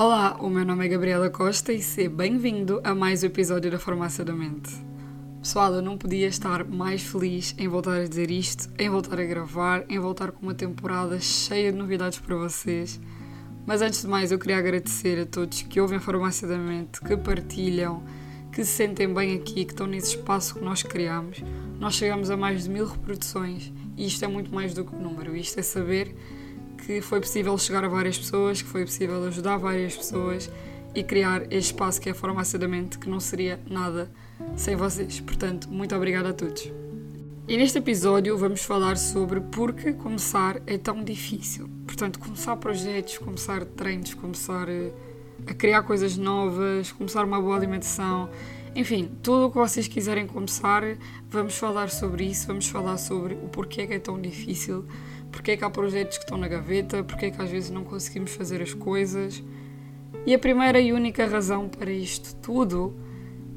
[0.00, 3.80] Olá, o meu nome é Gabriela Costa e seja bem-vindo a mais um episódio da
[3.80, 4.72] Farmácia da Mente.
[5.42, 9.24] Pessoal, eu não podia estar mais feliz em voltar a dizer isto, em voltar a
[9.24, 13.00] gravar, em voltar com uma temporada cheia de novidades para vocês.
[13.66, 17.00] Mas antes de mais, eu queria agradecer a todos que ouvem a Farmácia da Mente,
[17.00, 18.04] que partilham,
[18.52, 21.42] que se sentem bem aqui, que estão nesse espaço que nós criamos.
[21.80, 25.02] Nós chegamos a mais de mil reproduções e isto é muito mais do que um
[25.02, 25.34] número.
[25.34, 26.14] Isto é saber
[26.86, 30.50] que foi possível chegar a várias pessoas, que foi possível ajudar várias pessoas
[30.94, 34.10] e criar este espaço que é a Farmácia da Mente, que não seria nada
[34.56, 35.20] sem vocês.
[35.20, 36.72] Portanto, muito obrigada a todos.
[37.46, 41.68] E neste episódio vamos falar sobre por que começar é tão difícil.
[41.86, 44.92] Portanto, começar projetos, começar treinos, começar eh,
[45.46, 48.28] a criar coisas novas, começar uma boa alimentação,
[48.74, 50.82] enfim, tudo o que vocês quiserem começar,
[51.30, 54.84] vamos falar sobre isso, vamos falar sobre o porquê que é tão difícil
[55.38, 57.84] porque é que há projetos que estão na gaveta, porque é que às vezes não
[57.84, 59.40] conseguimos fazer as coisas.
[60.26, 62.92] E a primeira e única razão para isto tudo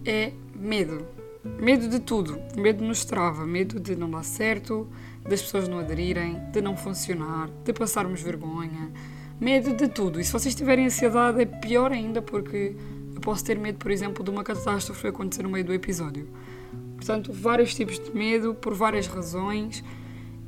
[0.05, 1.07] é medo.
[1.43, 2.39] Medo de tudo.
[2.55, 3.47] Medo nos trava.
[3.47, 4.87] Medo de não dar certo,
[5.27, 8.91] das pessoas não aderirem, de não funcionar, de passarmos vergonha.
[9.39, 10.21] Medo de tudo.
[10.21, 12.75] E se vocês tiverem ansiedade é pior ainda porque
[13.11, 16.29] eu posso ter medo, por exemplo, de uma catástrofe acontecer no meio do episódio.
[16.95, 19.83] Portanto, vários tipos de medo por várias razões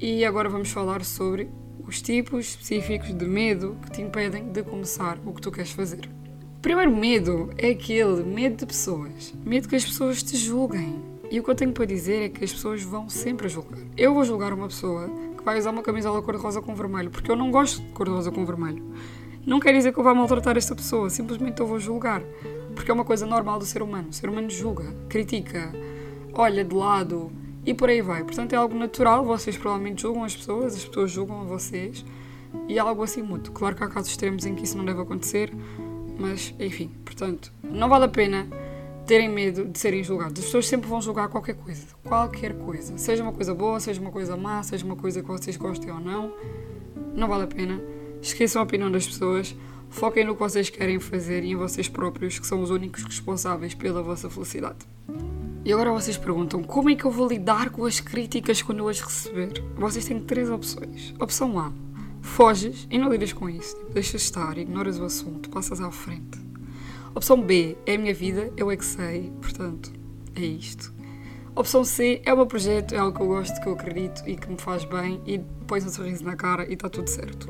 [0.04, 1.48] e agora vamos falar sobre
[1.88, 6.10] os tipos específicos de medo que te impedem de começar o que tu queres fazer.
[6.58, 11.02] O primeiro medo é aquele medo de pessoas, medo que as pessoas te julguem.
[11.32, 13.80] E o que eu tenho para dizer é que as pessoas vão sempre julgar.
[13.96, 17.38] Eu vou julgar uma pessoa que vai usar uma camisola cor-de-rosa com vermelho, porque eu
[17.38, 18.84] não gosto de cor-de-rosa com vermelho.
[19.46, 22.22] Não quer dizer que eu vá maltratar esta pessoa, simplesmente eu vou julgar.
[22.76, 24.10] Porque é uma coisa normal do ser humano.
[24.10, 25.72] O ser humano julga, critica,
[26.34, 27.32] olha de lado,
[27.66, 28.24] e por aí vai.
[28.24, 32.06] Portanto, é algo natural, vocês provavelmente julgam as pessoas, as pessoas julgam a vocês,
[32.68, 33.52] e é algo assim muito.
[33.52, 35.52] Claro que há casos extremos em que isso não deve acontecer,
[36.18, 38.48] mas enfim, portanto, não vale a pena
[39.06, 40.40] terem medo de serem julgados.
[40.40, 44.12] As pessoas sempre vão julgar qualquer coisa, qualquer coisa, seja uma coisa boa, seja uma
[44.12, 46.34] coisa má, seja uma coisa que vocês gostem ou não,
[47.14, 47.82] não vale a pena.
[48.22, 49.56] Esqueçam a opinião das pessoas,
[49.90, 53.74] foquem no que vocês querem fazer e em vocês próprios, que são os únicos responsáveis
[53.74, 54.88] pela vossa felicidade.
[55.66, 58.90] E agora vocês perguntam como é que eu vou lidar com as críticas quando eu
[58.90, 59.64] as receber?
[59.78, 61.14] Vocês têm três opções.
[61.18, 61.72] Opção A:
[62.22, 63.78] foges e não lidas com isso.
[63.78, 66.38] Tipo, deixas estar, ignoras o assunto, passas à frente.
[67.16, 69.94] Opção B: é a minha vida, eu é que sei, portanto,
[70.36, 70.94] é isto.
[71.56, 74.36] Opção C: é o meu projeto, é algo que eu gosto, que eu acredito e
[74.36, 77.48] que me faz bem e pões um sorriso na cara e está tudo certo.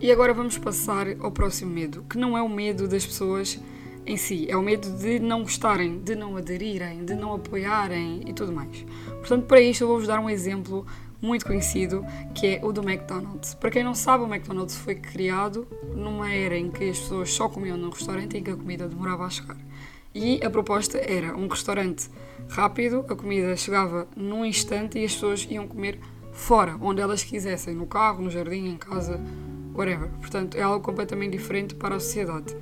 [0.00, 3.60] E agora vamos passar ao próximo medo, que não é o medo das pessoas
[4.06, 8.32] em si, é o medo de não gostarem, de não aderirem, de não apoiarem e
[8.32, 8.84] tudo mais.
[9.06, 10.86] Portanto, para isto eu vou-vos dar um exemplo
[11.20, 12.04] muito conhecido,
[12.34, 13.54] que é o do McDonald's.
[13.54, 17.48] Para quem não sabe, o McDonald's foi criado numa era em que as pessoas só
[17.48, 19.56] comiam num restaurante e que a comida demorava a chegar.
[20.14, 22.08] E a proposta era um restaurante
[22.48, 25.98] rápido, a comida chegava num instante e as pessoas iam comer
[26.30, 29.18] fora, onde elas quisessem, no carro, no jardim, em casa,
[29.74, 30.08] whatever.
[30.20, 32.54] Portanto, é algo completamente diferente para a sociedade.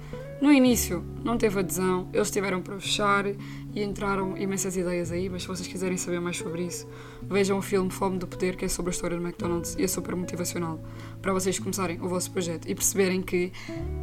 [0.43, 5.43] No início não teve adesão, eles tiveram para fechar e entraram imensas ideias aí, mas
[5.43, 6.85] se vocês quiserem saber mais sobre isso,
[7.23, 9.87] vejam o filme Fome do Poder, que é sobre a história do McDonald's e é
[9.87, 10.81] super motivacional
[11.23, 13.53] para vocês começarem o vosso projeto e perceberem que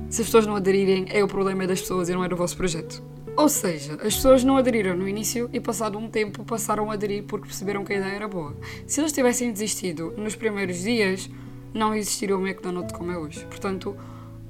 [0.10, 2.56] se as pessoas não aderirem, é o problema das pessoas e não é do vosso
[2.56, 3.04] projeto.
[3.36, 7.26] Ou seja, as pessoas não aderiram no início e, passado um tempo, passaram a aderir
[7.26, 8.56] porque perceberam que a ideia era boa.
[8.88, 11.30] Se eles tivessem desistido nos primeiros dias,
[11.74, 13.46] não existiria o McDonald's como é hoje.
[13.46, 13.94] Portanto,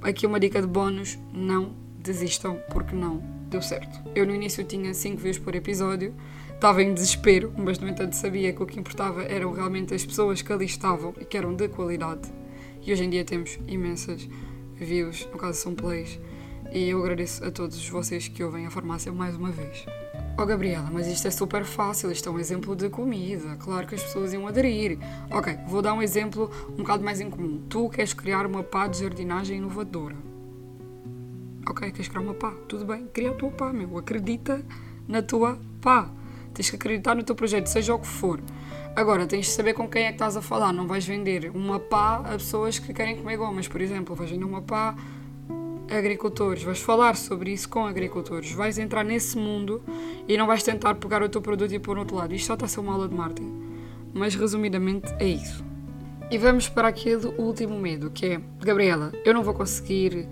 [0.01, 3.99] aqui uma dica de bónus: não desistam porque não deu certo.
[4.15, 6.13] Eu no início tinha 5 views por episódio,
[6.53, 10.41] estava em desespero, mas no entanto sabia que o que importava eram realmente as pessoas
[10.41, 12.31] que ali estavam e que eram de qualidade.
[12.85, 14.27] E hoje em dia temos imensas
[14.75, 16.19] views, no caso são plays,
[16.71, 19.85] e eu agradeço a todos vocês que ouvem a farmácia mais uma vez.
[20.37, 23.95] Oh Gabriela, mas isto é super fácil, isto é um exemplo de comida, claro que
[23.95, 24.97] as pessoas iam aderir.
[25.29, 27.61] Ok, vou dar um exemplo um bocado mais incomum.
[27.69, 30.15] Tu queres criar uma pá de jardinagem inovadora.
[31.67, 34.63] Ok, queres criar uma pá, tudo bem, cria a tua pá, meu, acredita
[35.07, 36.09] na tua pá.
[36.53, 38.41] Tens que acreditar no teu projeto, seja o que for.
[38.95, 40.73] Agora, tens de saber com quem é que estás a falar.
[40.73, 44.15] Não vais vender uma pá a pessoas que querem comer gomas, por exemplo.
[44.15, 44.95] Vais vender uma pá
[45.91, 46.63] agricultores.
[46.63, 48.51] Vais falar sobre isso com agricultores.
[48.51, 49.83] Vais entrar nesse mundo
[50.27, 52.33] e não vais tentar pegar o teu produto e pôr no outro lado.
[52.33, 53.53] Isto só está a ser uma aula de marketing.
[54.13, 55.63] Mas, resumidamente, é isso.
[56.31, 58.41] E vamos para aquele último medo, que é...
[58.59, 60.27] Gabriela, eu não vou conseguir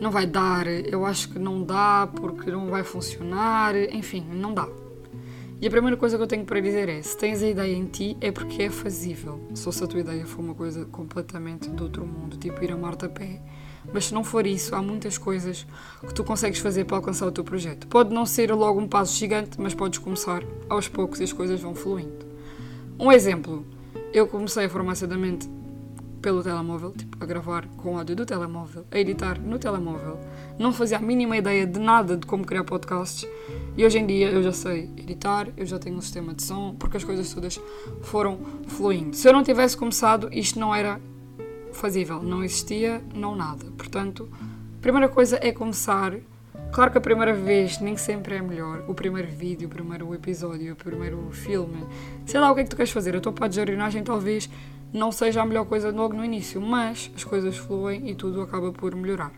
[0.00, 4.68] não vai dar, eu acho que não dá porque não vai funcionar, enfim, não dá.
[5.60, 7.86] E a primeira coisa que eu tenho para dizer é: se tens a ideia em
[7.86, 9.40] ti, é porque é fazível.
[9.54, 12.76] Só se a tua ideia for uma coisa completamente de outro mundo, tipo ir a
[12.76, 13.40] Marte a pé,
[13.92, 15.66] Mas se não for isso, há muitas coisas
[16.06, 17.86] que tu consegues fazer para alcançar o teu projeto.
[17.86, 21.60] Pode não ser logo um passo gigante, mas podes começar aos poucos e as coisas
[21.60, 22.26] vão fluindo.
[22.98, 23.64] Um exemplo,
[24.12, 25.48] eu comecei a farmácia da mente
[26.26, 30.18] pelo telemóvel, tipo, a gravar com áudio do telemóvel, a editar no telemóvel.
[30.58, 33.28] Não fazia a mínima ideia de nada de como criar podcasts
[33.76, 36.74] e hoje em dia eu já sei editar, eu já tenho um sistema de som,
[36.78, 37.60] porque as coisas todas
[38.02, 39.14] foram fluindo.
[39.14, 41.00] Se eu não tivesse começado, isto não era
[41.76, 43.64] fazível, não existia, não nada.
[43.76, 44.28] Portanto,
[44.78, 46.14] a primeira coisa é começar.
[46.72, 48.84] Claro que a primeira vez nem sempre é melhor.
[48.88, 51.84] O primeiro vídeo, o primeiro episódio, o primeiro filme.
[52.24, 53.16] Sei lá o que é que tu queres fazer.
[53.16, 54.50] A tua parte de jardinagem talvez
[54.92, 58.72] não seja a melhor coisa logo no início, mas as coisas fluem e tudo acaba
[58.72, 59.32] por melhorar.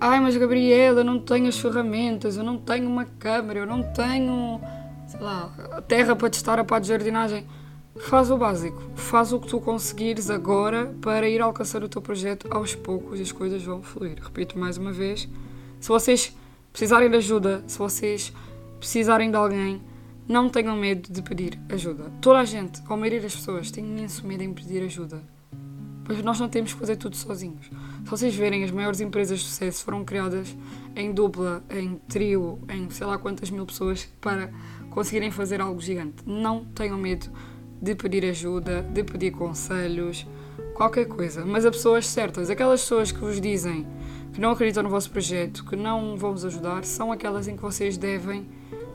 [0.00, 3.82] Ai, mas Gabriela, eu não tenho as ferramentas, eu não tenho uma câmera, eu não
[3.82, 4.60] tenho,
[5.06, 7.46] sei lá, terra para testar a parte de jardinagem.
[7.96, 12.48] Faz o básico, faz o que tu conseguires agora para ir alcançar o teu projeto
[12.50, 14.18] aos poucos as coisas vão fluir.
[14.20, 15.28] Repito mais uma vez:
[15.78, 16.36] se vocês
[16.72, 18.32] precisarem de ajuda, se vocês
[18.80, 19.80] precisarem de alguém,
[20.26, 22.10] não tenham medo de pedir ajuda.
[22.20, 25.22] Toda a gente, a maioria das pessoas, tem imenso medo em pedir ajuda.
[26.04, 27.66] Pois nós não temos que fazer tudo sozinhos.
[27.66, 30.54] Se vocês verem, as maiores empresas de sucesso foram criadas
[30.96, 34.50] em dupla, em trio, em sei lá quantas mil pessoas para
[34.90, 36.16] conseguirem fazer algo gigante.
[36.26, 37.30] Não tenham medo
[37.80, 40.26] de pedir ajuda, de pedir conselhos,
[40.74, 41.44] qualquer coisa.
[41.44, 43.86] Mas a pessoas certas, aquelas pessoas que vos dizem
[44.32, 47.62] que não acreditam no vosso projeto, que não vão vos ajudar, são aquelas em que
[47.62, 48.46] vocês devem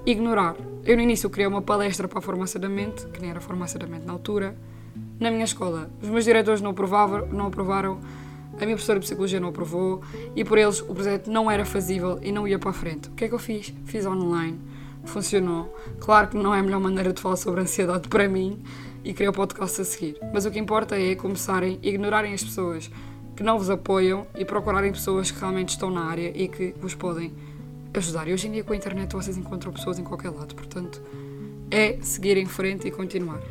[0.06, 0.56] ignorar.
[0.84, 3.80] Eu no início criei uma palestra para a formação da mente, que nem era formação
[3.80, 4.56] da mente na altura,
[5.20, 5.90] na minha escola.
[6.02, 8.00] Os meus diretores não aprovavam, não aprovaram,
[8.54, 10.02] a minha professora de psicologia não aprovou
[10.36, 13.08] e por eles o projeto não era fazível e não ia para a frente.
[13.08, 13.74] O que é que eu fiz?
[13.86, 14.60] Fiz online
[15.06, 15.74] funcionou.
[16.00, 18.62] Claro que não é a melhor maneira de falar sobre ansiedade para mim
[19.04, 20.18] e criar o podcast a seguir.
[20.34, 22.90] Mas o que importa é começarem a ignorarem as pessoas
[23.36, 26.94] que não vos apoiam e procurarem pessoas que realmente estão na área e que vos
[26.94, 27.34] podem
[27.94, 28.28] ajudar.
[28.28, 31.02] E hoje em dia com a internet vocês encontram pessoas em qualquer lado, portanto
[31.72, 33.42] é seguir em frente e continuar.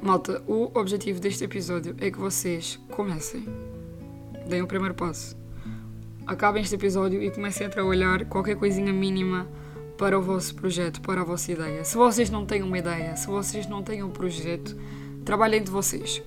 [0.00, 3.44] Malta, o objetivo deste episódio é que vocês comecem.
[4.46, 5.36] Deem o primeiro passo.
[6.26, 9.48] Acabem este episódio e comecem a trabalhar qualquer coisinha mínima
[9.98, 11.84] para o vosso projeto, para a vossa ideia.
[11.84, 14.76] Se vocês não têm uma ideia, se vocês não têm um projeto,
[15.24, 16.22] trabalhem de vocês.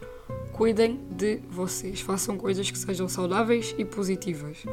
[0.52, 2.02] Cuidem de vocês.
[2.02, 4.66] Façam coisas que sejam saudáveis e positivas.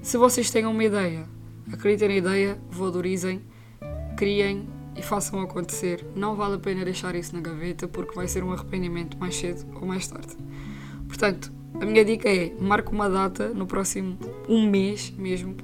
[0.00, 1.28] Se vocês têm uma ideia,
[1.70, 3.42] acreditem na ideia, valorizem,
[4.16, 6.06] criem e façam acontecer.
[6.14, 9.66] Não vale a pena deixar isso na gaveta porque vai ser um arrependimento mais cedo
[9.74, 10.36] ou mais tarde.
[11.08, 14.16] Portanto, a minha dica é marque uma data no próximo
[14.48, 15.56] um mês mesmo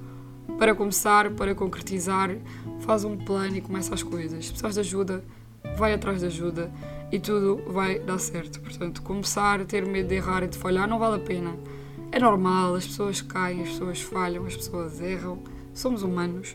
[0.61, 2.37] para começar, para concretizar,
[2.81, 4.45] faz um plano e começa as coisas.
[4.45, 5.25] Se precisas de ajuda,
[5.79, 6.71] vai atrás de ajuda
[7.11, 8.61] e tudo vai dar certo.
[8.61, 11.57] Portanto, começar a ter medo de errar e de falhar não vale a pena.
[12.13, 15.43] É normal, as pessoas caem, as pessoas falham, as pessoas erram,
[15.73, 16.55] somos humanos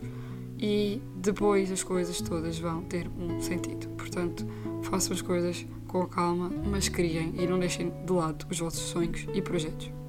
[0.59, 3.87] e depois as coisas todas vão ter um sentido.
[3.97, 4.45] Portanto,
[4.83, 9.25] façam as coisas com calma, mas criem e não deixem de lado os vossos sonhos
[9.33, 10.04] e projetos.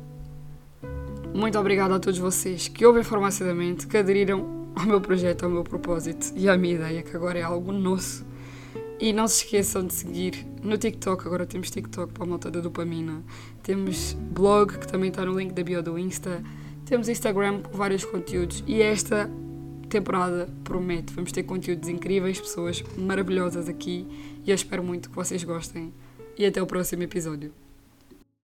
[1.36, 5.62] Muito obrigada a todos vocês que ouvem farmacidamente, que aderiram ao meu projeto, ao meu
[5.62, 8.24] propósito e à minha ideia, que agora é algo nosso.
[8.98, 12.60] E não se esqueçam de seguir no TikTok, agora temos TikTok para a malta da
[12.60, 13.22] dopamina.
[13.62, 16.42] Temos blog, que também está no link da bio do Insta.
[16.86, 18.64] Temos Instagram com vários conteúdos.
[18.66, 19.30] E esta
[19.90, 24.08] temporada promete, vamos ter conteúdos incríveis, pessoas maravilhosas aqui.
[24.42, 25.92] E eu espero muito que vocês gostem.
[26.38, 27.65] E até o próximo episódio.